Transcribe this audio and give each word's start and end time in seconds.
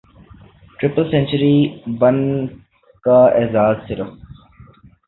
triple 0.79 1.03
century 1.11 1.55
بن 1.99 2.17
کا 3.05 3.19
اعزاز 3.35 3.75
صرف 3.87 4.07